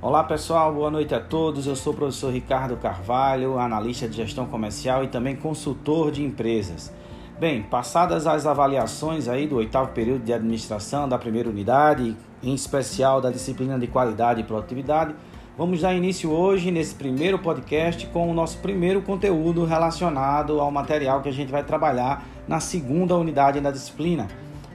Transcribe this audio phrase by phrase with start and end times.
[0.00, 1.66] Olá pessoal, boa noite a todos.
[1.66, 6.92] Eu sou o professor Ricardo Carvalho, analista de gestão comercial e também consultor de empresas.
[7.40, 13.20] Bem, passadas as avaliações aí do oitavo período de administração da primeira unidade, em especial
[13.20, 15.16] da disciplina de qualidade e produtividade,
[15.56, 21.22] vamos dar início hoje nesse primeiro podcast com o nosso primeiro conteúdo relacionado ao material
[21.22, 24.28] que a gente vai trabalhar na segunda unidade da disciplina.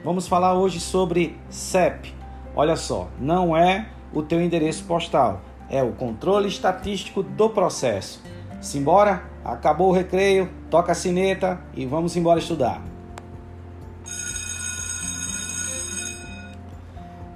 [0.04, 2.12] Vamos falar hoje sobre CEP.
[2.54, 5.40] Olha só, não é o teu endereço postal.
[5.68, 8.22] É o controle estatístico do processo.
[8.60, 9.22] Simbora?
[9.44, 12.80] Acabou o recreio, toca a sineta e vamos embora estudar.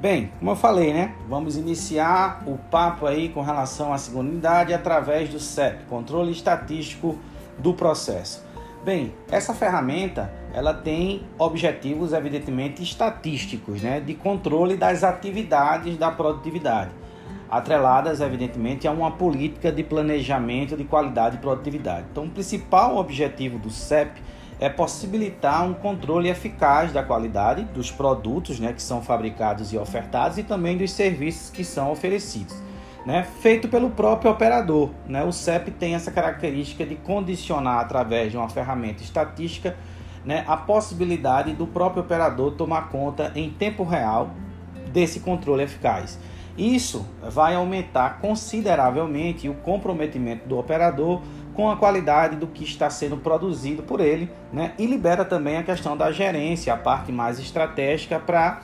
[0.00, 1.12] Bem, como eu falei, né?
[1.28, 7.18] Vamos iniciar o papo aí com relação à segunda unidade através do CEP, controle estatístico
[7.58, 8.46] do processo.
[8.84, 16.90] Bem, essa ferramenta ela tem objetivos evidentemente estatísticos, né, de controle das atividades da produtividade,
[17.50, 22.06] atreladas evidentemente a uma política de planejamento de qualidade e produtividade.
[22.10, 24.20] Então, o principal objetivo do CEP
[24.60, 30.38] é possibilitar um controle eficaz da qualidade dos produtos, né, que são fabricados e ofertados
[30.38, 32.56] e também dos serviços que são oferecidos
[33.08, 34.90] né, feito pelo próprio operador.
[35.06, 35.24] Né?
[35.24, 39.74] O CEP tem essa característica de condicionar através de uma ferramenta estatística
[40.24, 44.30] né, a possibilidade do próprio operador tomar conta em tempo real
[44.92, 46.18] desse controle eficaz.
[46.56, 51.22] Isso vai aumentar consideravelmente o comprometimento do operador
[51.54, 54.72] com a qualidade do que está sendo produzido por ele, né?
[54.78, 58.60] E libera também a questão da gerência, a parte mais estratégica para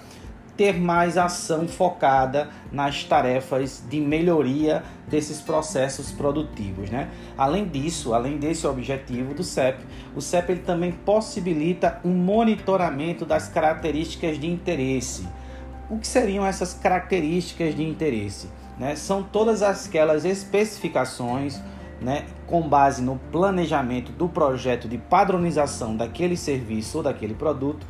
[0.57, 6.91] ter mais ação focada nas tarefas de melhoria desses processos produtivos.
[6.91, 7.09] Né?
[7.37, 13.49] Além disso, além desse objetivo do CEP, o CEP ele também possibilita um monitoramento das
[13.49, 15.29] características de interesse.
[15.91, 18.49] O que seriam essas características de interesse?
[18.79, 18.97] Né?
[18.97, 21.61] São todas aquelas especificações
[22.01, 27.87] né, com base no planejamento do projeto de padronização daquele serviço ou daquele produto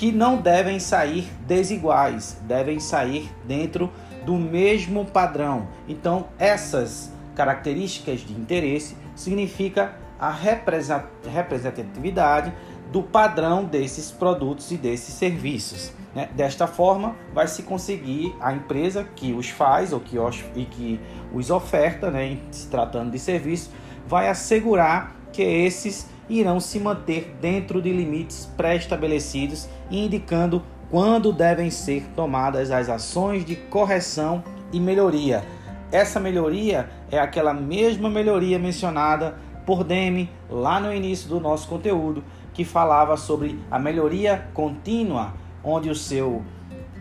[0.00, 3.92] que não devem sair desiguais, devem sair dentro
[4.24, 5.68] do mesmo padrão.
[5.86, 12.50] Então, essas características de interesse significa a representatividade
[12.90, 15.92] do padrão desses produtos e desses serviços.
[16.14, 16.30] Né?
[16.34, 20.98] Desta forma, vai se conseguir a empresa que os faz ou que os, e que
[21.30, 23.70] os oferta, né, se tratando de serviço,
[24.06, 32.04] vai assegurar que esses irão se manter dentro de limites pré-estabelecidos, indicando quando devem ser
[32.14, 34.42] tomadas as ações de correção
[34.72, 35.44] e melhoria.
[35.92, 39.36] Essa melhoria é aquela mesma melhoria mencionada
[39.66, 42.22] por Demi lá no início do nosso conteúdo,
[42.54, 46.42] que falava sobre a melhoria contínua, onde o seu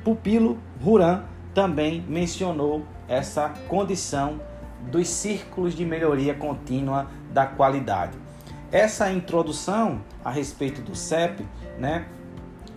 [0.04, 1.22] pupilo Ruran
[1.54, 4.40] também mencionou essa condição
[4.92, 8.29] dos círculos de melhoria contínua da qualidade.
[8.72, 11.44] Essa introdução a respeito do CEP,
[11.80, 12.06] né,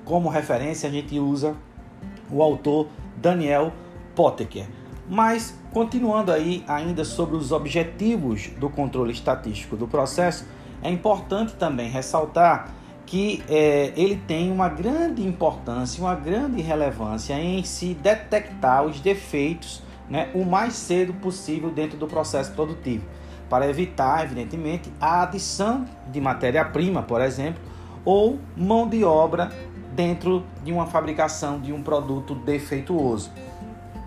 [0.07, 1.55] como referência a gente usa
[2.31, 3.73] o autor Daniel
[4.15, 4.67] Potteker.
[5.07, 10.47] Mas continuando aí ainda sobre os objetivos do controle estatístico do processo,
[10.83, 12.73] é importante também ressaltar
[13.05, 19.83] que é, ele tem uma grande importância, uma grande relevância em se detectar os defeitos
[20.09, 23.05] né, o mais cedo possível dentro do processo produtivo
[23.53, 27.61] para evitar, evidentemente, a adição de matéria-prima, por exemplo,
[28.03, 29.53] ou mão de obra
[29.95, 33.31] dentro de uma fabricação de um produto defeituoso.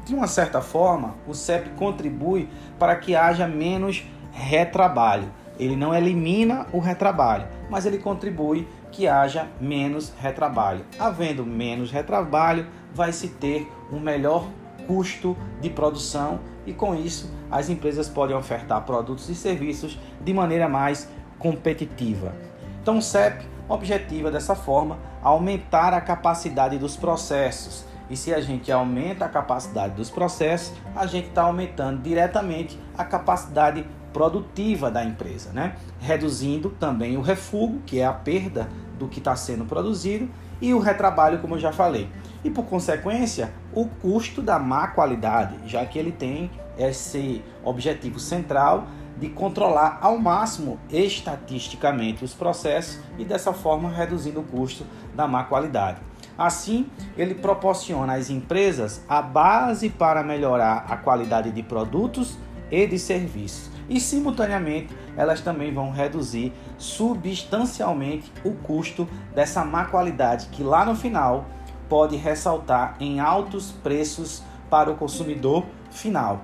[0.03, 5.31] De uma certa forma, o CEP contribui para que haja menos retrabalho.
[5.59, 10.83] Ele não elimina o retrabalho, mas ele contribui que haja menos retrabalho.
[10.97, 14.49] Havendo menos retrabalho, vai se ter um melhor
[14.87, 20.67] custo de produção e com isso as empresas podem ofertar produtos e serviços de maneira
[20.67, 21.07] mais
[21.39, 22.35] competitiva.
[22.81, 27.85] Então o CEP objetiva dessa forma aumentar a capacidade dos processos.
[28.09, 33.05] E se a gente aumenta a capacidade dos processos, a gente está aumentando diretamente a
[33.05, 35.77] capacidade produtiva da empresa, né?
[36.01, 38.67] reduzindo também o refúgio, que é a perda
[38.99, 40.29] do que está sendo produzido,
[40.61, 42.09] e o retrabalho, como eu já falei.
[42.43, 48.87] E por consequência, o custo da má qualidade, já que ele tem esse objetivo central
[49.17, 55.43] de controlar ao máximo estatisticamente os processos e dessa forma reduzindo o custo da má
[55.43, 55.99] qualidade.
[56.37, 56.87] Assim,
[57.17, 62.37] ele proporciona às empresas a base para melhorar a qualidade de produtos
[62.69, 63.71] e de serviços.
[63.87, 70.95] E simultaneamente, elas também vão reduzir substancialmente o custo dessa má qualidade que lá no
[70.95, 71.45] final
[71.89, 76.41] pode ressaltar em altos preços para o consumidor final.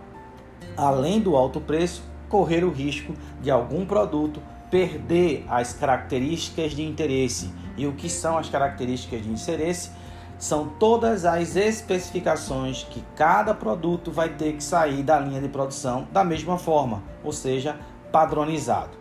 [0.77, 4.41] além do alto preço, correr o risco de algum produto
[4.71, 7.53] perder as características de interesse.
[7.77, 9.91] E o que são as características de interesse?
[10.39, 16.07] São todas as especificações que cada produto vai ter que sair da linha de produção
[16.11, 17.77] da mesma forma, ou seja,
[18.11, 18.97] padronizado.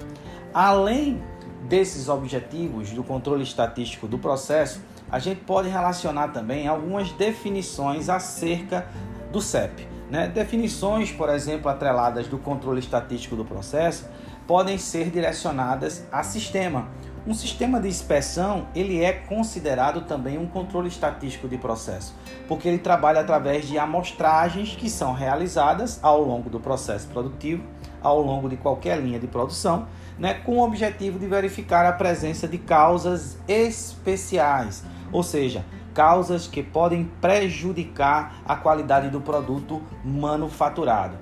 [0.53, 1.23] Além
[1.69, 8.87] desses objetivos do controle estatístico do processo, a gente pode relacionar também algumas definições acerca
[9.33, 9.87] do CEP.
[10.11, 10.29] Né?
[10.29, 14.09] Definições, por exemplo, atreladas do controle estatístico do processo,
[14.47, 16.89] podem ser direcionadas a sistema.
[17.27, 22.15] Um sistema de inspeção ele é considerado também um controle estatístico de processo,
[22.49, 27.63] porque ele trabalha através de amostragens que são realizadas ao longo do processo produtivo,
[28.03, 29.87] ao longo de qualquer linha de produção,
[30.19, 35.65] né, com o objetivo de verificar a presença de causas especiais, ou seja,
[35.95, 41.17] causas que podem prejudicar a qualidade do produto manufaturado.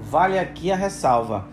[0.00, 1.46] Vale aqui a ressalva: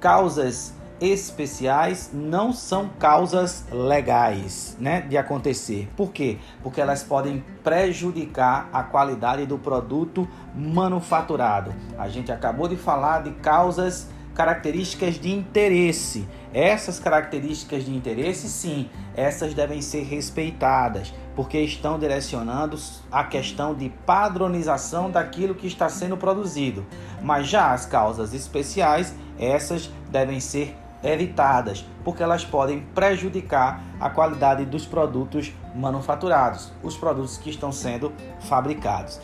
[0.00, 5.88] causas especiais não são causas legais, né, de acontecer.
[5.96, 6.38] Por quê?
[6.62, 11.72] Porque elas podem prejudicar a qualidade do produto manufaturado.
[11.96, 16.26] A gente acabou de falar de causas características de interesse.
[16.52, 22.76] Essas características de interesse, sim, essas devem ser respeitadas, porque estão direcionando
[23.12, 26.84] a questão de padronização daquilo que está sendo produzido.
[27.22, 34.64] Mas já as causas especiais, essas devem ser evitadas, porque elas podem prejudicar a qualidade
[34.64, 39.20] dos produtos manufaturados, os produtos que estão sendo fabricados.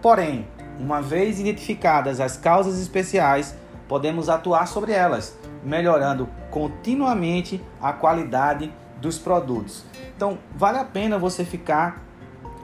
[0.00, 0.46] Porém,
[0.78, 3.56] uma vez identificadas as causas especiais,
[3.88, 9.84] podemos atuar sobre elas, melhorando continuamente a qualidade dos produtos.
[10.16, 12.04] Então, vale a pena você ficar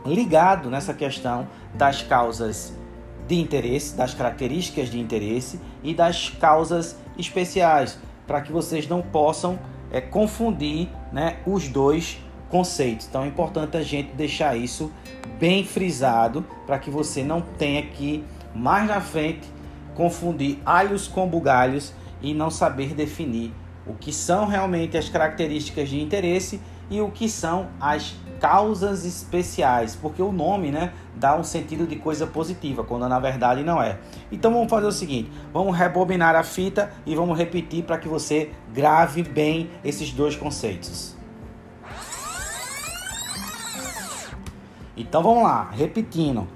[0.05, 2.73] ligado nessa questão das causas
[3.27, 9.59] de interesse, das características de interesse e das causas especiais, para que vocês não possam
[9.91, 13.07] é, confundir né, os dois conceitos.
[13.09, 14.93] Então é importante a gente deixar isso
[15.39, 18.25] bem frisado para que você não tenha que
[18.55, 19.49] mais na frente
[19.95, 21.93] confundir alhos com bugalhos
[22.23, 23.53] e não saber definir
[23.87, 26.61] o que são realmente as características de interesse
[26.91, 31.97] e o que são as causas especiais, porque o nome, né, dá um sentido de
[31.97, 33.99] coisa positiva, quando na verdade não é.
[34.31, 38.51] Então vamos fazer o seguinte, vamos rebobinar a fita e vamos repetir para que você
[38.73, 41.17] grave bem esses dois conceitos.
[44.97, 46.47] Então vamos lá, repetindo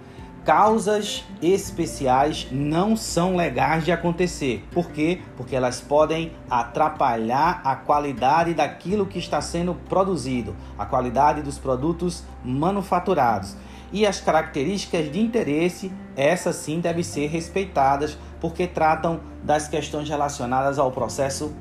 [0.44, 4.66] causas especiais não são legais de acontecer.
[4.72, 5.20] Por quê?
[5.36, 12.24] Porque elas podem atrapalhar a qualidade daquilo que está sendo produzido, a qualidade dos produtos
[12.44, 13.56] manufaturados.
[13.92, 20.78] E as características de interesse, essas sim devem ser respeitadas, porque tratam das questões relacionadas
[20.78, 21.52] ao processo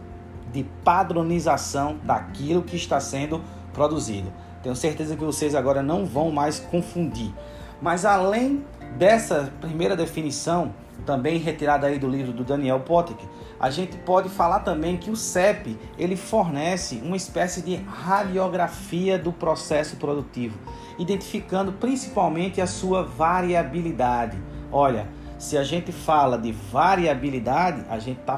[0.52, 3.42] de padronização daquilo que está sendo
[3.74, 4.32] produzido.
[4.62, 7.34] Tenho certeza que vocês agora não vão mais confundir.
[7.82, 8.66] Mas além
[8.98, 10.74] dessa primeira definição,
[11.06, 13.28] também retirada aí do livro do Daniel Potek,
[13.60, 19.32] a gente pode falar também que o CEP ele fornece uma espécie de radiografia do
[19.32, 20.58] processo produtivo,
[20.98, 24.38] identificando principalmente a sua variabilidade.
[24.72, 28.38] Olha, se a gente fala de variabilidade, a gente está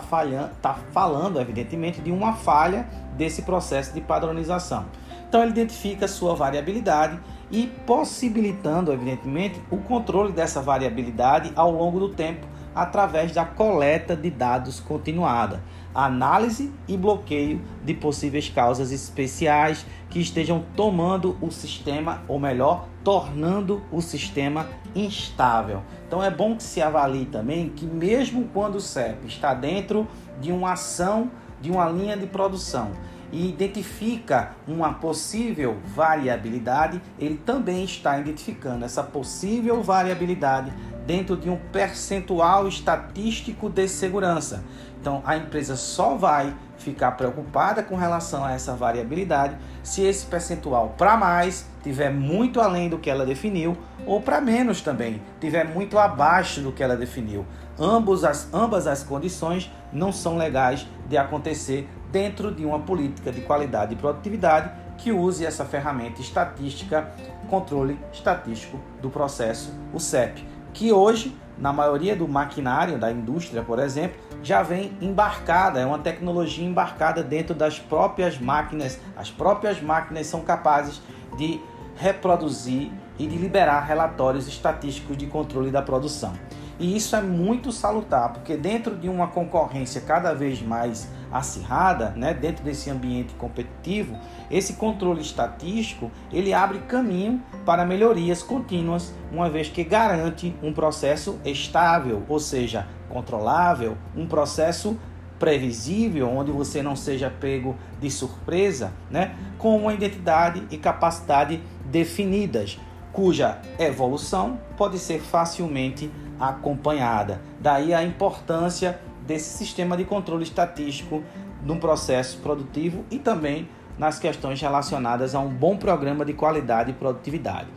[0.62, 2.88] tá falando, evidentemente, de uma falha
[3.18, 4.86] desse processo de padronização.
[5.28, 7.20] Então ele identifica a sua variabilidade
[7.52, 14.30] e possibilitando, evidentemente, o controle dessa variabilidade ao longo do tempo através da coleta de
[14.30, 15.62] dados continuada,
[15.94, 23.82] análise e bloqueio de possíveis causas especiais que estejam tomando o sistema, ou melhor, tornando
[23.92, 25.82] o sistema instável.
[26.08, 30.08] Então é bom que se avalie também que mesmo quando o CEP está dentro
[30.40, 31.30] de uma ação,
[31.62, 32.92] de uma linha de produção,
[33.32, 40.74] e identifica uma possível variabilidade, ele também está identificando essa possível variabilidade
[41.06, 44.64] dentro de um percentual estatístico de segurança.
[45.00, 50.96] Então, a empresa só vai ficar preocupada com relação a essa variabilidade se esse percentual
[50.98, 55.98] para mais tiver muito além do que ela definiu ou para menos também tiver muito
[55.98, 57.46] abaixo do que ela definiu.
[57.80, 63.42] Ambos as, ambas as condições não são legais de acontecer dentro de uma política de
[63.42, 67.12] qualidade e produtividade que use essa ferramenta estatística,
[67.50, 73.80] controle estatístico do processo, o CEP, que hoje, na maioria do maquinário da indústria, por
[73.80, 79.00] exemplo, já vem embarcada, é uma tecnologia embarcada dentro das próprias máquinas.
[79.16, 81.02] As próprias máquinas são capazes
[81.38, 81.60] de
[81.96, 86.34] reproduzir e de liberar relatórios estatísticos de controle da produção.
[86.80, 92.34] E isso é muito salutar, porque dentro de uma concorrência cada vez mais acirrada, né,
[92.34, 94.18] dentro desse ambiente competitivo,
[94.50, 101.40] esse controle estatístico ele abre caminho para melhorias contínuas, uma vez que garante um processo
[101.46, 104.98] estável, ou seja, controlável, um processo
[105.38, 112.80] previsível, onde você não seja pego de surpresa, né, com uma identidade e capacidade definidas,
[113.12, 117.42] cuja evolução pode ser facilmente acompanhada.
[117.60, 121.24] Daí a importância desse sistema de controle estatístico
[121.64, 126.94] no processo produtivo e também nas questões relacionadas a um bom programa de qualidade e
[126.94, 127.68] produtividade.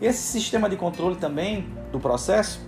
[0.00, 2.60] Esse sistema de controle também do processo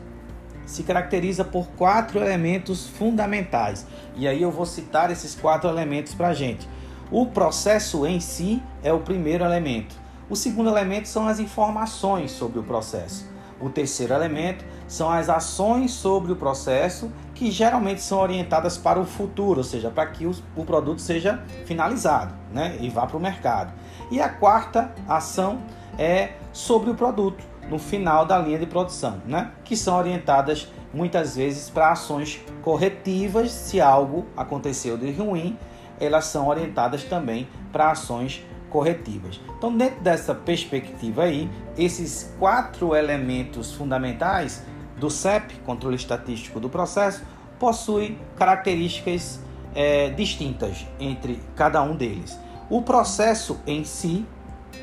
[0.66, 3.87] se caracteriza por quatro elementos fundamentais.
[4.16, 6.68] E aí eu vou citar esses quatro elementos para a gente.
[7.11, 9.94] O processo em si é o primeiro elemento.
[10.28, 13.28] O segundo elemento são as informações sobre o processo.
[13.61, 19.04] O terceiro elemento são as ações sobre o processo que geralmente são orientadas para o
[19.04, 23.73] futuro, ou seja, para que o produto seja finalizado né, e vá para o mercado.
[24.11, 25.62] E a quarta ação
[25.99, 31.37] é sobre o produto, no final da linha de produção, né, que são orientadas muitas
[31.37, 35.59] vezes para ações corretivas, se algo aconteceu de ruim,
[35.99, 39.40] elas são orientadas também para ações corretivas.
[39.56, 44.64] Então, dentro dessa perspectiva aí, esses quatro elementos fundamentais
[44.99, 47.23] do CEP, controle estatístico do processo,
[47.59, 49.40] possui características
[49.75, 52.38] é, distintas entre cada um deles.
[52.68, 54.26] O processo em si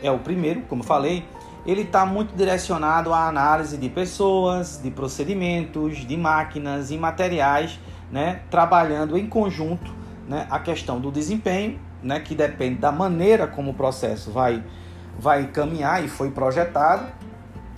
[0.01, 1.25] é o primeiro, como falei,
[1.65, 7.79] ele está muito direcionado à análise de pessoas, de procedimentos, de máquinas e materiais,
[8.11, 9.93] né, trabalhando em conjunto
[10.27, 14.63] né, a questão do desempenho, né, que depende da maneira como o processo vai,
[15.19, 17.05] vai caminhar e foi projetado,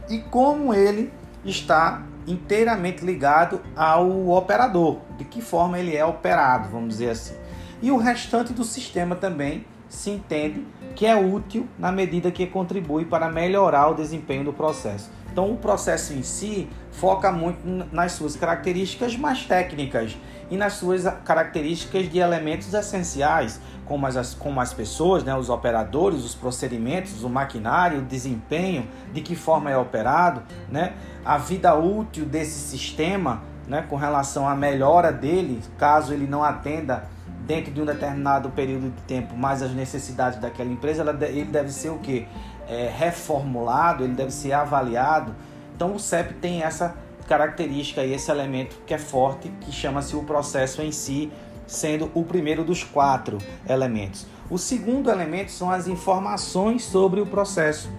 [0.09, 1.11] e como ele
[1.43, 7.35] está inteiramente ligado ao operador, de que forma ele é operado, vamos dizer assim.
[7.81, 13.05] E o restante do sistema também se entende que é útil na medida que contribui
[13.05, 15.09] para melhorar o desempenho do processo.
[15.31, 17.59] Então, o processo em si foca muito
[17.91, 20.15] nas suas características mais técnicas
[20.49, 26.23] e nas suas características de elementos essenciais, como as, como as pessoas, né, os operadores,
[26.23, 30.93] os procedimentos, o maquinário, o desempenho, de que forma é operado, né,
[31.25, 37.05] a vida útil desse sistema né, com relação à melhora dele, caso ele não atenda
[37.45, 41.71] dentro de um determinado período de tempo mais as necessidades daquela empresa, ela, ele deve
[41.71, 42.27] ser o que?
[42.67, 45.35] É, reformulado, ele deve ser avaliado.
[45.75, 46.95] Então o CEP tem essa
[47.27, 51.31] característica e esse elemento que é forte, que chama-se o processo em si,
[51.65, 54.25] sendo o primeiro dos quatro elementos.
[54.49, 57.89] O segundo elemento são as informações sobre o processo.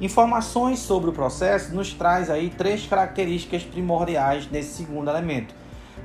[0.00, 5.54] Informações sobre o processo nos traz aí três características primordiais nesse segundo elemento.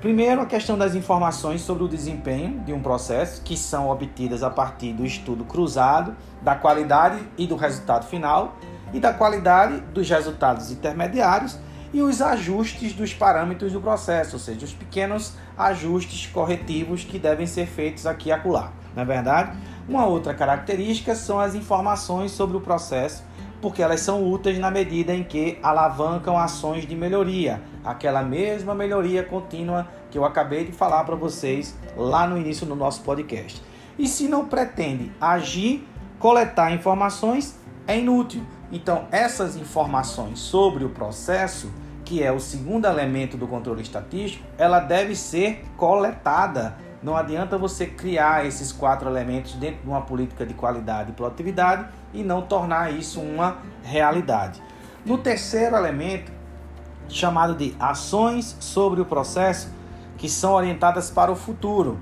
[0.01, 4.49] Primeiro, a questão das informações sobre o desempenho de um processo, que são obtidas a
[4.49, 8.57] partir do estudo cruzado da qualidade e do resultado final
[8.93, 11.57] e da qualidade dos resultados intermediários
[11.91, 17.47] e os ajustes dos parâmetros do processo, ou seja, os pequenos ajustes corretivos que devem
[17.47, 18.71] ser feitos aqui e acolá.
[18.95, 19.57] Na é verdade,
[19.89, 23.23] uma outra característica são as informações sobre o processo
[23.61, 29.23] porque elas são úteis na medida em que alavancam ações de melhoria, aquela mesma melhoria
[29.23, 33.61] contínua que eu acabei de falar para vocês lá no início do nosso podcast.
[33.97, 35.87] E se não pretende agir,
[36.19, 38.43] coletar informações, é inútil.
[38.71, 41.71] Então, essas informações sobre o processo,
[42.05, 47.85] que é o segundo elemento do controle estatístico, ela deve ser coletada não adianta você
[47.85, 52.91] criar esses quatro elementos dentro de uma política de qualidade e produtividade e não tornar
[52.91, 54.61] isso uma realidade.
[55.05, 56.31] No terceiro elemento,
[57.07, 59.71] chamado de ações sobre o processo,
[60.17, 61.99] que são orientadas para o futuro,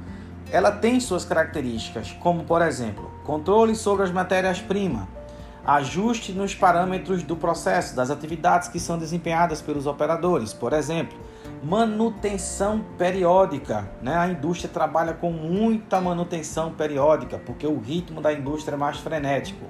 [0.52, 5.04] ela tem suas características, como por exemplo, controle sobre as matérias-primas,
[5.66, 11.18] ajuste nos parâmetros do processo, das atividades que são desempenhadas pelos operadores, por exemplo,
[11.66, 13.90] manutenção periódica.
[14.00, 14.16] Né?
[14.16, 19.66] A indústria trabalha com muita manutenção periódica, porque o ritmo da indústria é mais frenético.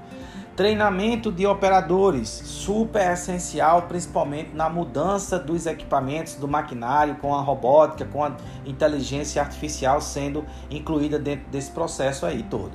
[0.58, 8.06] Treinamento de operadores, super essencial, principalmente na mudança dos equipamentos, do maquinário, com a robótica,
[8.06, 8.36] com a
[8.66, 12.72] inteligência artificial sendo incluída dentro desse processo aí todo.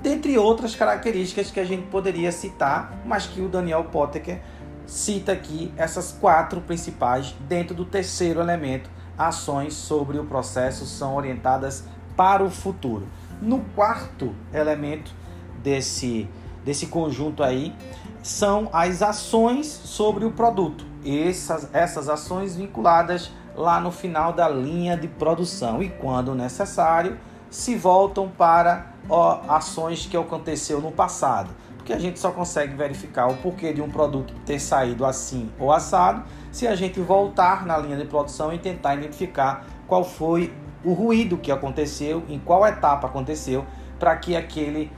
[0.00, 4.40] Dentre outras características que a gente poderia citar, mas que o Daniel Potteker
[4.88, 8.90] cita aqui essas quatro principais dentro do terceiro elemento.
[9.16, 11.84] Ações sobre o processo são orientadas
[12.16, 13.06] para o futuro.
[13.40, 15.14] No quarto elemento
[15.62, 16.28] desse,
[16.64, 17.74] desse conjunto aí
[18.22, 20.84] são as ações sobre o produto.
[21.04, 27.18] Essas, essas ações vinculadas lá no final da linha de produção e, quando necessário,
[27.50, 31.50] se voltam para ó, ações que aconteceu no passado.
[31.88, 35.72] Porque a gente só consegue verificar o porquê de um produto ter saído assim ou
[35.72, 40.52] assado se a gente voltar na linha de produção e tentar identificar qual foi
[40.84, 43.64] o ruído que aconteceu, em qual etapa aconteceu,
[43.98, 44.92] para que aquele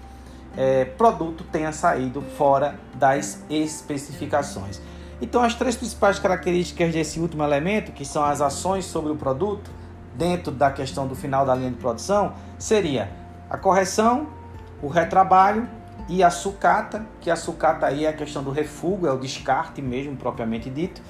[0.57, 4.83] é, produto tenha saído fora das especificações.
[5.23, 9.71] Então, as três principais características desse último elemento, que são as ações sobre o produto,
[10.17, 13.13] dentro da questão do final da linha de produção, seria
[13.49, 14.27] a correção,
[14.83, 15.69] o retrabalho
[16.11, 19.81] e a sucata, que a sucata aí é a questão do refúgio, é o descarte
[19.81, 21.01] mesmo, propriamente dito,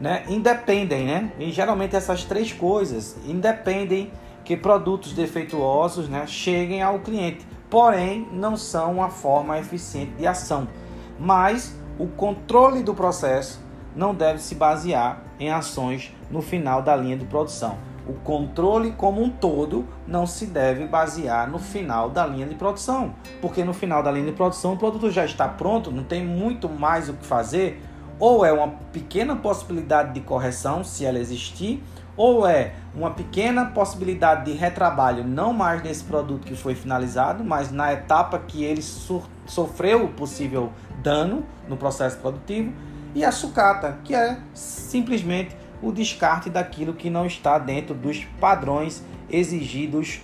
[0.00, 0.24] né?
[0.28, 1.32] Independem, né?
[1.38, 4.10] E geralmente essas três coisas independem
[4.44, 10.68] que produtos defeituosos, né, cheguem ao cliente porém não são uma forma eficiente de ação.
[11.18, 13.60] Mas o controle do processo
[13.94, 17.78] não deve se basear em ações no final da linha de produção.
[18.08, 23.14] O controle como um todo não se deve basear no final da linha de produção,
[23.40, 26.68] porque no final da linha de produção o produto já está pronto, não tem muito
[26.68, 27.82] mais o que fazer,
[28.18, 31.82] ou é uma pequena possibilidade de correção, se ela existir,
[32.16, 37.70] ou é uma pequena possibilidade de retrabalho, não mais nesse produto que foi finalizado, mas
[37.70, 38.82] na etapa que ele
[39.46, 40.72] sofreu o possível
[41.02, 42.72] dano no processo produtivo,
[43.14, 49.02] e a sucata, que é simplesmente o descarte daquilo que não está dentro dos padrões
[49.30, 50.20] exigidos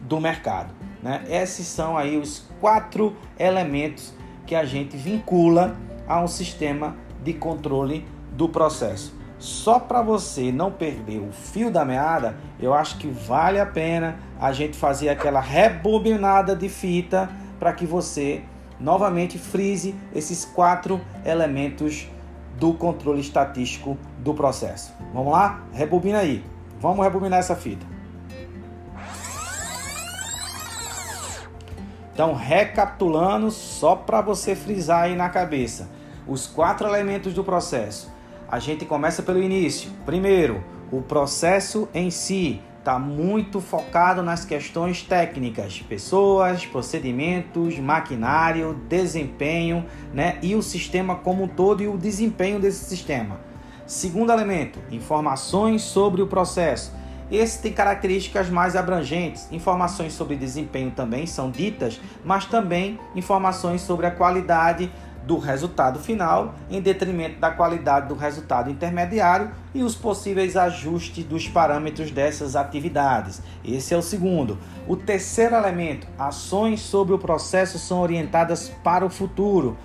[0.00, 0.72] do mercado.
[1.02, 1.24] Né?
[1.28, 4.14] Esses são aí os quatro elementos
[4.46, 10.70] que a gente vincula a um sistema de controle do processo só para você não
[10.70, 15.40] perder o fio da meada, eu acho que vale a pena a gente fazer aquela
[15.40, 17.28] rebobinada de fita
[17.58, 18.44] para que você
[18.78, 22.08] novamente frise esses quatro elementos
[22.56, 24.92] do controle estatístico do processo.
[25.12, 25.62] Vamos lá?
[25.72, 26.44] Rebobina aí.
[26.80, 27.86] Vamos rebobinar essa fita.
[32.12, 35.88] Então, recapitulando, só para você frisar aí na cabeça,
[36.26, 38.12] os quatro elementos do processo
[38.48, 39.90] a gente começa pelo início.
[40.04, 49.86] Primeiro, o processo em si está muito focado nas questões técnicas, pessoas, procedimentos, maquinário, desempenho,
[50.12, 50.38] né?
[50.42, 53.40] E o sistema como um todo e o desempenho desse sistema.
[53.86, 56.92] Segundo elemento, informações sobre o processo.
[57.30, 59.48] Esse tem características mais abrangentes.
[59.50, 64.90] Informações sobre desempenho também são ditas, mas também informações sobre a qualidade
[65.26, 71.48] do resultado final em detrimento da qualidade do resultado intermediário e os possíveis ajustes dos
[71.48, 73.40] parâmetros dessas atividades.
[73.64, 74.58] Esse é o segundo.
[74.86, 79.76] O terceiro elemento, ações sobre o processo são orientadas para o futuro.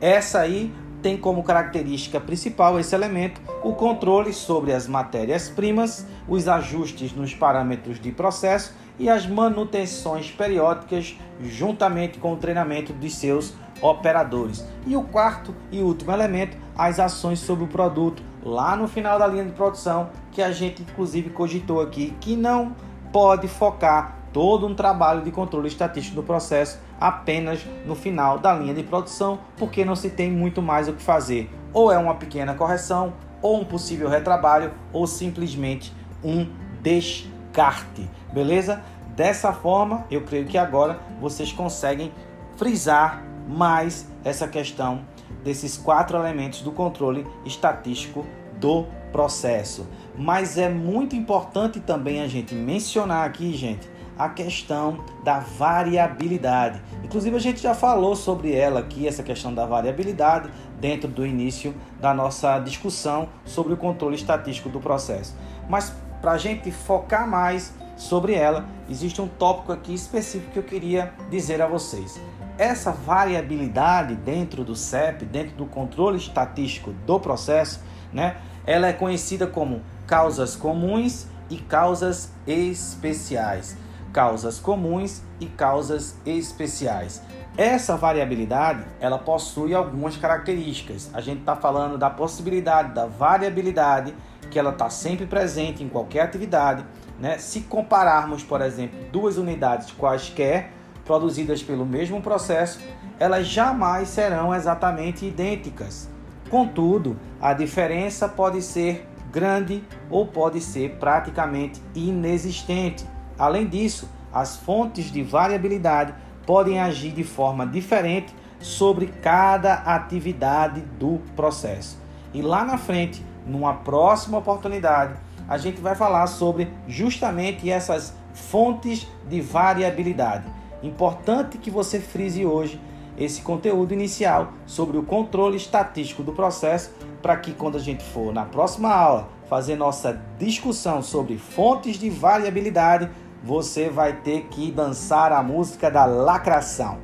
[0.00, 7.12] Essa aí tem como característica principal esse elemento o controle sobre as matérias-primas, os ajustes
[7.12, 14.64] nos parâmetros de processo e as manutenções periódicas, juntamente com o treinamento de seus operadores.
[14.86, 19.26] E o quarto e último elemento, as ações sobre o produto lá no final da
[19.26, 22.74] linha de produção, que a gente inclusive cogitou aqui, que não
[23.12, 28.74] pode focar todo um trabalho de controle estatístico do processo apenas no final da linha
[28.74, 31.50] de produção, porque não se tem muito mais o que fazer.
[31.72, 36.46] Ou é uma pequena correção, ou um possível retrabalho, ou simplesmente um
[36.82, 38.08] descarte.
[38.32, 38.82] Beleza?
[39.14, 42.12] Dessa forma, eu creio que agora vocês conseguem
[42.56, 45.00] frisar mais essa questão
[45.42, 48.26] desses quatro elementos do controle estatístico
[48.60, 49.86] do processo.
[50.16, 53.88] Mas é muito importante também a gente mencionar aqui, gente,
[54.18, 56.82] a questão da variabilidade.
[57.04, 60.50] Inclusive a gente já falou sobre ela aqui, essa questão da variabilidade,
[60.80, 65.36] dentro do início da nossa discussão sobre o controle estatístico do processo.
[65.68, 70.64] Mas para a gente focar mais sobre ela, existe um tópico aqui específico que eu
[70.64, 72.20] queria dizer a vocês
[72.58, 77.80] essa variabilidade dentro do CEP, dentro do controle estatístico do processo,
[78.12, 83.76] né, ela é conhecida como causas comuns e causas especiais.
[84.12, 87.22] Causas comuns e causas especiais.
[87.56, 91.10] Essa variabilidade ela possui algumas características.
[91.12, 94.14] A gente está falando da possibilidade da variabilidade,
[94.50, 96.84] que ela está sempre presente em qualquer atividade.
[97.18, 97.36] Né?
[97.38, 100.70] Se compararmos, por exemplo, duas unidades quaisquer,
[101.04, 102.80] produzidas pelo mesmo processo,
[103.18, 106.08] elas jamais serão exatamente idênticas.
[106.48, 113.04] Contudo, a diferença pode ser grande ou pode ser praticamente inexistente.
[113.38, 116.14] Além disso, as fontes de variabilidade
[116.46, 121.98] podem agir de forma diferente sobre cada atividade do processo.
[122.34, 125.14] E lá na frente, numa próxima oportunidade,
[125.48, 130.44] a gente vai falar sobre justamente essas fontes de variabilidade.
[130.82, 132.80] Importante que você frise hoje
[133.16, 138.32] esse conteúdo inicial sobre o controle estatístico do processo para que quando a gente for
[138.32, 143.10] na próxima aula fazer nossa discussão sobre fontes de variabilidade,
[143.42, 146.98] você vai ter que dançar a música da lacração.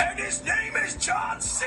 [0.00, 1.64] And his name is John C.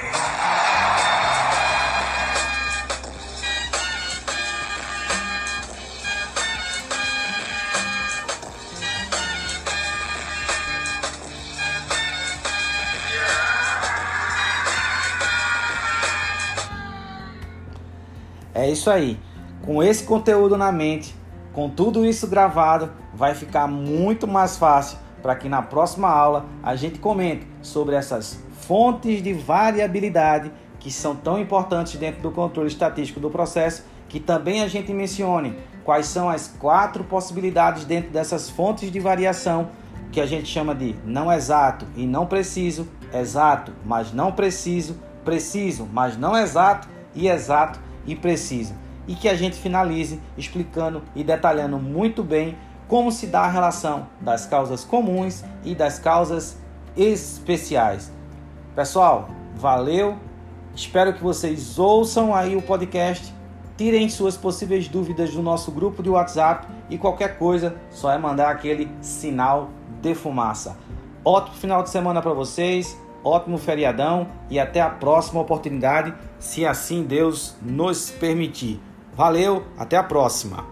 [18.54, 19.31] É isso aí.
[19.64, 21.16] Com esse conteúdo na mente,
[21.54, 26.76] com tudo isso gravado, vai ficar muito mais fácil para que na próxima aula a
[26.76, 33.20] gente comente sobre essas fontes de variabilidade que são tão importantes dentro do controle estatístico
[33.20, 38.92] do processo, que também a gente mencione quais são as quatro possibilidades dentro dessas fontes
[38.92, 39.70] de variação
[40.12, 45.88] que a gente chama de não exato e não preciso, exato, mas não preciso, preciso,
[45.94, 48.74] mas não exato e exato e preciso.
[49.08, 54.08] E que a gente finalize explicando e detalhando muito bem como se dá a relação
[54.20, 56.58] das causas comuns e das causas
[56.96, 58.12] especiais.
[58.76, 60.18] Pessoal, valeu.
[60.76, 63.34] Espero que vocês ouçam aí o podcast,
[63.78, 68.50] tirem suas possíveis dúvidas do nosso grupo de WhatsApp e qualquer coisa, só é mandar
[68.50, 69.70] aquele sinal
[70.02, 70.78] de fumaça.
[71.24, 77.04] Ótimo final de semana para vocês ótimo feriadão e até a próxima oportunidade, se assim
[77.04, 78.80] Deus nos permitir.
[79.14, 80.66] Valeu, até a próxima.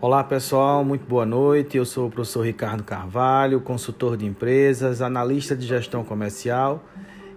[0.00, 1.76] Olá pessoal, muito boa noite.
[1.76, 6.82] Eu sou o professor Ricardo Carvalho, consultor de empresas, analista de gestão comercial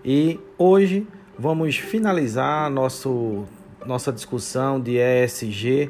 [0.03, 3.45] e hoje vamos finalizar nosso
[3.85, 5.89] nossa discussão de ESG,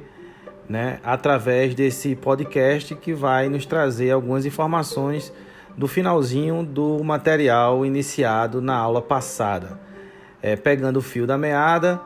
[0.70, 5.34] né, através desse podcast que vai nos trazer algumas informações
[5.77, 9.79] do finalzinho do material iniciado na aula passada.
[10.41, 12.01] É, pegando o fio da meada,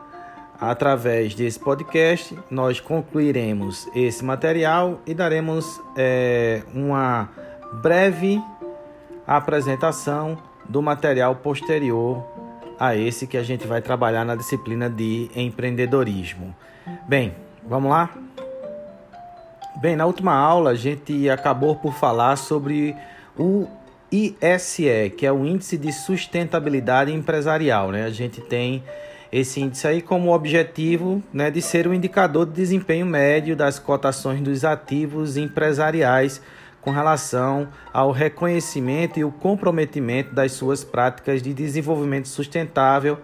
[0.59, 7.29] através desse podcast, nós concluiremos esse material e daremos é, uma
[7.81, 8.41] breve
[9.25, 12.23] apresentação do material posterior
[12.79, 16.55] a esse que a gente vai trabalhar na disciplina de empreendedorismo.
[17.07, 18.09] Bem, vamos lá?
[19.81, 22.95] Bem, na última aula a gente acabou por falar sobre
[23.37, 23.67] o
[24.11, 27.91] ISE, que é o Índice de Sustentabilidade Empresarial.
[27.91, 28.05] Né?
[28.05, 28.83] A gente tem
[29.31, 34.39] esse índice aí como objetivo né, de ser um indicador de desempenho médio das cotações
[34.41, 36.39] dos ativos empresariais
[36.79, 43.17] com relação ao reconhecimento e o comprometimento das suas práticas de desenvolvimento sustentável,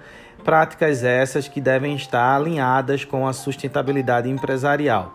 [0.44, 5.14] práticas essas que devem estar alinhadas com a sustentabilidade empresarial.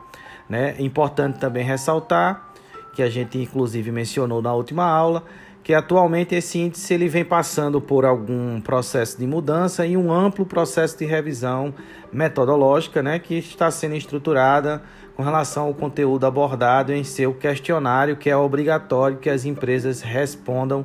[0.49, 0.77] Né?
[0.79, 2.54] Importante também ressaltar
[2.95, 5.25] que a gente inclusive mencionou na última aula
[5.65, 10.45] que atualmente esse índice ele vem passando por algum processo de mudança e um amplo
[10.45, 11.75] processo de revisão
[12.13, 14.83] metodológica, né, que está sendo estruturada
[15.17, 20.85] com relação ao conteúdo abordado em seu questionário, que é obrigatório que as empresas respondam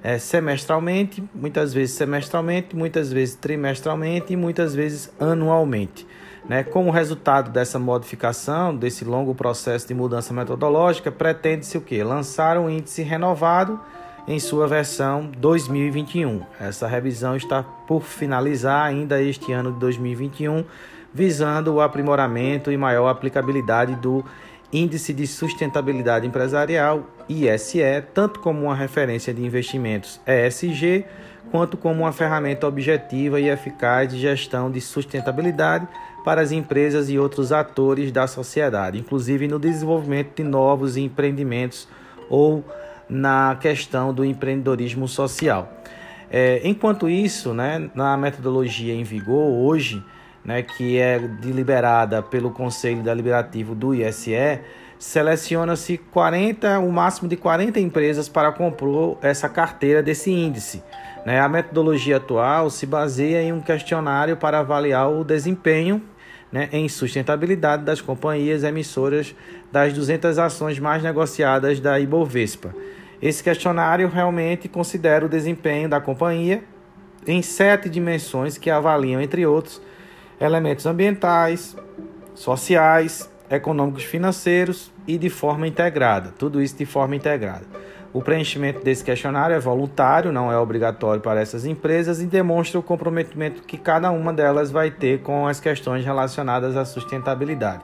[0.00, 6.06] é, semestralmente, muitas vezes semestralmente, muitas vezes trimestralmente e muitas vezes anualmente.
[6.48, 6.62] Né?
[6.64, 12.02] Como resultado dessa modificação, desse longo processo de mudança metodológica, pretende-se o quê?
[12.02, 13.80] Lançar um índice renovado
[14.26, 16.42] em sua versão 2021.
[16.58, 20.64] Essa revisão está por finalizar ainda este ano de 2021
[21.12, 24.24] visando o aprimoramento e maior aplicabilidade do
[24.72, 27.80] Índice de Sustentabilidade Empresarial, ISE,
[28.14, 31.04] tanto como uma referência de investimentos ESG,
[31.50, 35.88] quanto como uma ferramenta objetiva e eficaz de gestão de sustentabilidade
[36.24, 41.88] para as empresas e outros atores da sociedade, inclusive no desenvolvimento de novos empreendimentos
[42.28, 42.64] ou
[43.08, 45.72] na questão do empreendedorismo social.
[46.30, 50.02] É, enquanto isso, né, na metodologia em vigor hoje,
[50.44, 54.60] né, que é deliberada pelo Conselho Deliberativo do ISE,
[54.98, 60.82] seleciona-se 40, o máximo de 40 empresas para compor essa carteira desse índice.
[61.24, 61.40] Né?
[61.40, 66.02] A metodologia atual se baseia em um questionário para avaliar o desempenho
[66.50, 69.34] né, em sustentabilidade das companhias emissoras
[69.70, 72.74] das 200 ações mais negociadas da Ibovespa.
[73.22, 76.64] Esse questionário realmente considera o desempenho da companhia
[77.26, 79.80] em sete dimensões que avaliam, entre outros,
[80.40, 81.76] elementos ambientais,
[82.34, 87.66] sociais, econômicos financeiros e de forma integrada, tudo isso de forma integrada.
[88.12, 92.82] O preenchimento desse questionário é voluntário, não é obrigatório para essas empresas e demonstra o
[92.82, 97.82] comprometimento que cada uma delas vai ter com as questões relacionadas à sustentabilidade.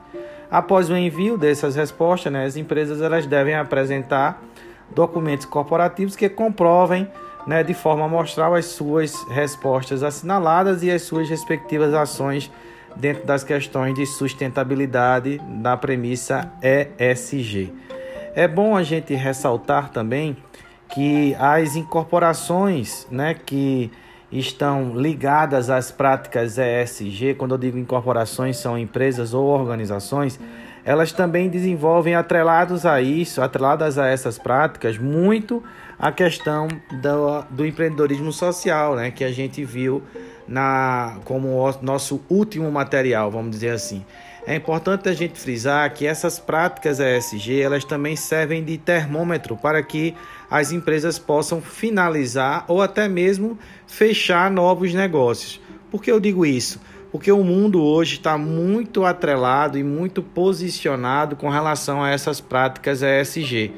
[0.51, 4.41] Após o envio dessas respostas, né, as empresas elas devem apresentar
[4.93, 7.07] documentos corporativos que comprovem
[7.45, 12.51] né, de forma amostral as suas respostas assinaladas e as suas respectivas ações
[12.97, 17.71] dentro das questões de sustentabilidade da premissa ESG.
[18.37, 20.37] É bom a gente ressaltar também
[20.93, 23.91] que as incorporações né, que
[24.31, 30.39] estão ligadas às práticas ESG, quando eu digo incorporações, são empresas ou organizações,
[30.85, 35.63] elas também desenvolvem atrelados a isso, atreladas a essas práticas, muito
[35.97, 40.03] a questão do, do empreendedorismo social, né, que a gente viu
[40.47, 44.05] na como o nosso último material, vamos dizer assim.
[44.49, 49.83] É importante a gente frisar que essas práticas ESG, elas também servem de termômetro para
[49.83, 50.15] que
[50.49, 55.59] as empresas possam finalizar ou até mesmo fechar novos negócios.
[55.91, 56.79] Por que eu digo isso?
[57.11, 63.01] Porque o mundo hoje está muito atrelado e muito posicionado com relação a essas práticas
[63.01, 63.73] ESG.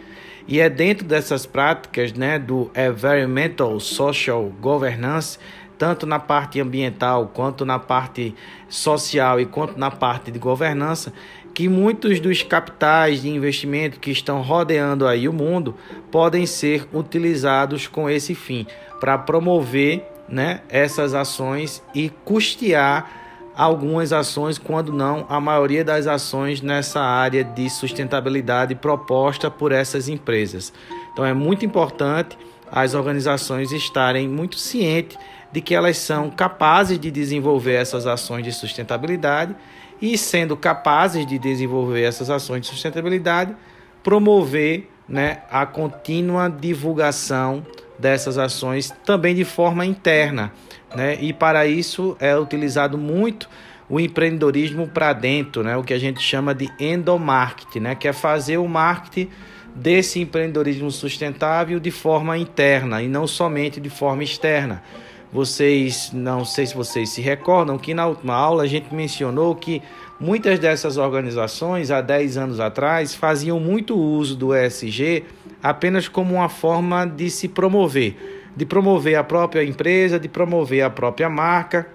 [0.47, 5.39] E é dentro dessas práticas né, do Environmental Social Governance
[5.79, 8.35] tanto na parte ambiental, quanto na parte
[8.67, 11.13] social e quanto na parte de governança,
[11.53, 15.75] que muitos dos capitais de investimento que estão rodeando aí o mundo
[16.11, 18.67] podem ser utilizados com esse fim,
[18.99, 23.09] para promover né, essas ações e custear
[23.55, 30.07] algumas ações, quando não a maioria das ações nessa área de sustentabilidade proposta por essas
[30.09, 30.73] empresas.
[31.13, 32.37] Então é muito importante
[32.71, 35.17] as organizações estarem muito cientes
[35.51, 39.55] de que elas são capazes de desenvolver essas ações de sustentabilidade
[40.01, 43.55] e, sendo capazes de desenvolver essas ações de sustentabilidade,
[44.03, 47.65] promover né, a contínua divulgação
[47.97, 50.53] dessas ações também de forma interna.
[50.95, 51.17] Né?
[51.19, 53.49] E para isso é utilizado muito
[53.89, 55.75] o empreendedorismo para dentro, né?
[55.75, 57.95] o que a gente chama de endomarketing, né?
[57.95, 59.29] que é fazer o marketing
[59.75, 64.83] desse empreendedorismo sustentável de forma interna e não somente de forma externa.
[65.31, 69.81] Vocês, não sei se vocês se recordam, que na última aula a gente mencionou que
[70.19, 75.23] muitas dessas organizações, há 10 anos atrás, faziam muito uso do ESG
[75.61, 80.89] apenas como uma forma de se promover, de promover a própria empresa, de promover a
[80.89, 81.87] própria marca,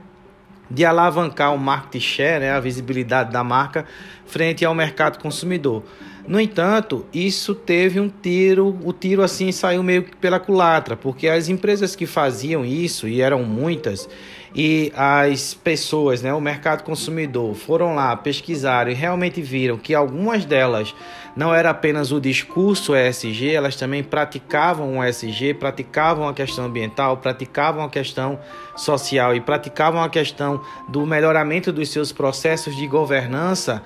[0.71, 3.85] de alavancar o market share, né, a visibilidade da marca
[4.27, 5.83] frente ao mercado consumidor.
[6.27, 11.29] No entanto, isso teve um tiro, o tiro assim saiu meio que pela culatra, porque
[11.29, 14.09] as empresas que faziam isso, e eram muitas,
[14.55, 20.47] e as pessoas, né, o mercado consumidor, foram lá, pesquisaram e realmente viram que algumas
[20.47, 20.95] delas
[21.37, 27.19] não era apenas o discurso ESG, elas também praticavam o ESG, praticavam a questão ambiental,
[27.19, 28.39] praticavam a questão
[28.77, 33.83] social e praticavam a questão do melhoramento dos seus processos de governança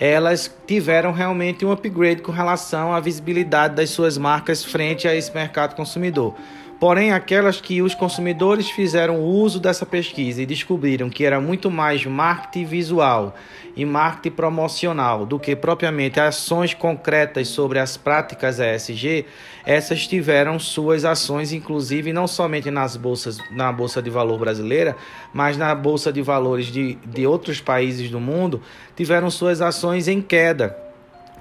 [0.00, 5.34] elas tiveram realmente um upgrade com relação à visibilidade das suas marcas frente a esse
[5.34, 6.34] mercado consumidor.
[6.80, 12.06] Porém, aquelas que os consumidores fizeram uso dessa pesquisa e descobriram que era muito mais
[12.06, 13.34] marketing visual
[13.74, 19.26] e marketing promocional do que propriamente ações concretas sobre as práticas ESG,
[19.66, 24.96] essas tiveram suas ações, inclusive não somente nas bolsas, na Bolsa de Valor brasileira,
[25.34, 28.62] mas na Bolsa de Valores de, de outros países do mundo,
[28.94, 30.87] tiveram suas ações em queda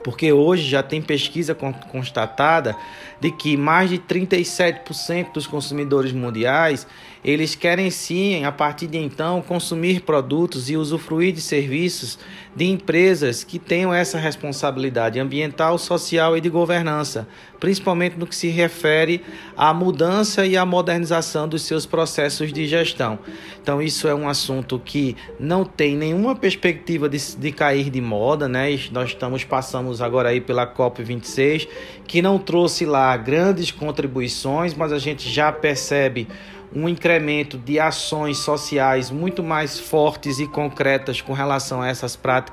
[0.08, 2.74] porque hoje já tem pesquisa constatada
[3.20, 6.88] de que mais de 37% dos consumidores mundiais
[7.26, 12.18] eles querem sim, a partir de então, consumir produtos e usufruir de serviços
[12.58, 17.28] de empresas que tenham essa responsabilidade ambiental, social e de governança,
[17.60, 19.24] principalmente no que se refere
[19.56, 23.20] à mudança e à modernização dos seus processos de gestão.
[23.62, 28.48] Então, isso é um assunto que não tem nenhuma perspectiva de, de cair de moda,
[28.48, 28.68] né?
[28.92, 31.68] Nós estamos passamos agora aí pela COP 26,
[32.08, 36.28] que não trouxe lá grandes contribuições, mas a gente já percebe
[36.74, 42.47] um incremento de ações sociais muito mais fortes e concretas com relação a essas práticas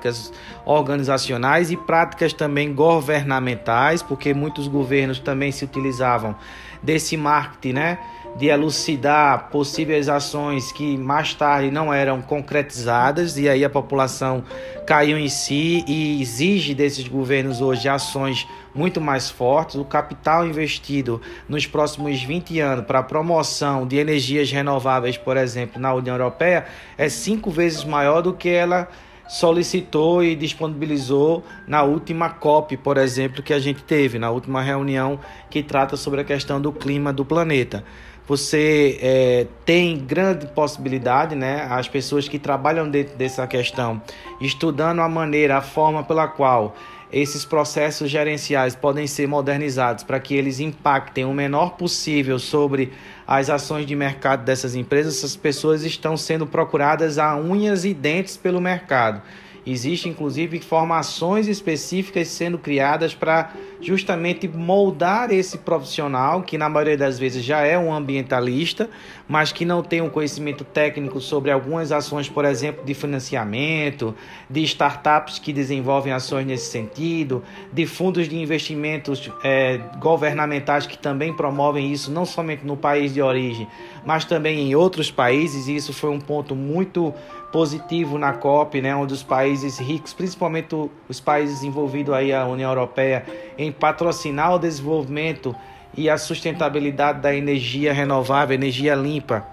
[0.65, 6.35] organizacionais e práticas também governamentais, porque muitos governos também se utilizavam
[6.83, 7.99] desse marketing, né?
[8.35, 14.43] de elucidar possíveis ações que mais tarde não eram concretizadas e aí a população
[14.85, 19.75] caiu em si e exige desses governos hoje ações muito mais fortes.
[19.75, 25.81] O capital investido nos próximos 20 anos para a promoção de energias renováveis, por exemplo,
[25.81, 26.65] na União Europeia
[26.97, 28.89] é cinco vezes maior do que ela
[29.27, 35.19] solicitou e disponibilizou na última COP, por exemplo, que a gente teve, na última reunião
[35.49, 37.83] que trata sobre a questão do clima do planeta.
[38.27, 41.67] Você é, tem grande possibilidade, né?
[41.69, 44.01] As pessoas que trabalham dentro dessa questão,
[44.41, 46.75] estudando a maneira, a forma pela qual
[47.15, 52.91] esses processos gerenciais podem ser modernizados para que eles impactem o menor possível sobre
[53.25, 58.35] as ações de mercado dessas empresas, essas pessoas estão sendo procuradas a unhas e dentes
[58.35, 59.21] pelo mercado.
[59.65, 63.51] Existem inclusive formações específicas sendo criadas para
[63.81, 68.89] justamente moldar esse profissional que na maioria das vezes já é um ambientalista,
[69.27, 74.15] mas que não tem um conhecimento técnico sobre algumas ações, por exemplo, de financiamento,
[74.49, 81.33] de startups que desenvolvem ações nesse sentido, de fundos de investimentos é, governamentais que também
[81.33, 83.67] promovem isso, não somente no país de origem,
[84.05, 85.67] mas também em outros países.
[85.67, 87.13] E isso foi um ponto muito
[87.55, 90.75] positivo na COP, né, onde os países ricos, principalmente
[91.07, 93.25] os países envolvidos aí a União Europeia,
[93.57, 95.55] em patrocinar o desenvolvimento
[95.95, 99.47] e a sustentabilidade da energia renovável, energia limpa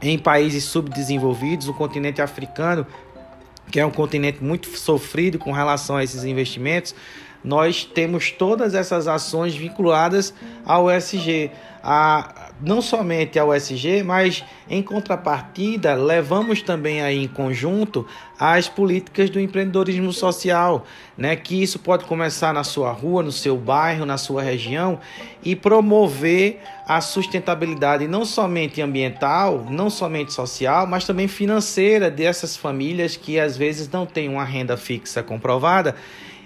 [0.00, 2.86] em países subdesenvolvidos, o continente africano,
[3.72, 6.94] que é um continente muito sofrido com relação a esses investimentos,
[7.42, 10.32] nós temos todas essas ações vinculadas
[10.64, 11.50] ao ESG
[11.82, 18.06] a, não somente ao SG, mas em contrapartida levamos também aí em conjunto
[18.38, 21.34] as políticas do empreendedorismo social, né?
[21.36, 25.00] Que isso pode começar na sua rua, no seu bairro, na sua região
[25.44, 33.16] e promover a sustentabilidade não somente ambiental, não somente social, mas também financeira dessas famílias
[33.16, 35.94] que às vezes não têm uma renda fixa comprovada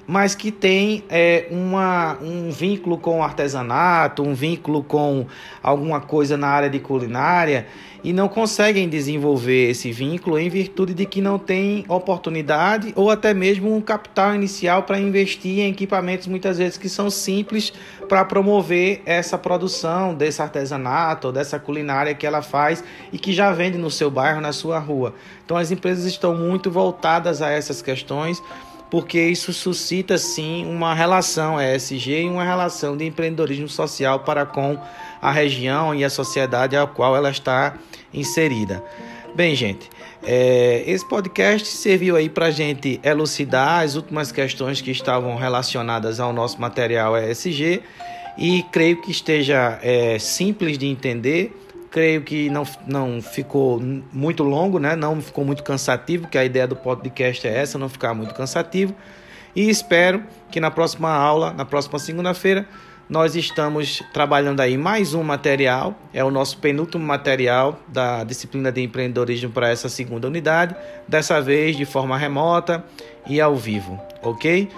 [0.06, 5.26] mas que tem é, uma, um vínculo com o artesanato, um vínculo com
[5.62, 7.66] alguma coisa na área de culinária
[8.04, 13.34] e não conseguem desenvolver esse vínculo em virtude de que não tem oportunidade ou até
[13.34, 17.72] mesmo um capital inicial para investir em equipamentos muitas vezes que são simples
[18.08, 23.76] para promover essa produção desse artesanato dessa culinária que ela faz e que já vende
[23.76, 25.12] no seu bairro, na sua rua.
[25.44, 28.40] Então as empresas estão muito voltadas a essas questões
[28.90, 34.78] porque isso suscita sim uma relação ESG e uma relação de empreendedorismo social para com
[35.20, 37.74] a região e a sociedade a qual ela está
[38.12, 38.82] inserida.
[39.34, 39.90] Bem, gente,
[40.22, 46.18] é, esse podcast serviu aí para a gente elucidar as últimas questões que estavam relacionadas
[46.20, 47.82] ao nosso material ESG
[48.38, 51.54] e creio que esteja é, simples de entender
[51.96, 53.80] creio que não, não ficou
[54.12, 54.94] muito longo, né?
[54.94, 58.94] não ficou muito cansativo, que a ideia do podcast é essa, não ficar muito cansativo.
[59.54, 62.68] E espero que na próxima aula, na próxima segunda-feira,
[63.08, 68.82] nós estamos trabalhando aí mais um material, é o nosso penúltimo material da disciplina de
[68.82, 70.76] empreendedorismo para essa segunda unidade,
[71.08, 72.84] dessa vez de forma remota
[73.26, 74.68] e ao vivo, ok?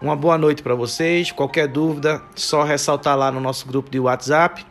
[0.00, 1.32] Uma boa noite para vocês.
[1.32, 4.69] Qualquer dúvida, só ressaltar lá no nosso grupo de WhatsApp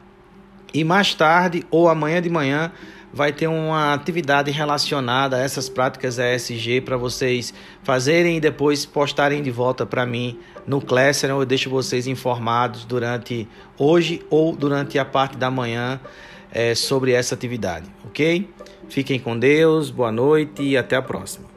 [0.73, 2.71] e mais tarde ou amanhã de manhã
[3.11, 7.53] vai ter uma atividade relacionada a essas práticas ESG para vocês
[7.83, 11.39] fazerem e depois postarem de volta para mim no Classroom.
[11.39, 15.99] Eu deixo vocês informados durante hoje ou durante a parte da manhã
[16.51, 18.47] é, sobre essa atividade, ok?
[18.89, 21.48] Fiquem com Deus, boa noite e até a próxima.